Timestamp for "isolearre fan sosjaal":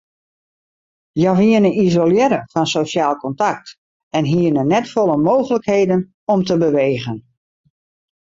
1.85-3.15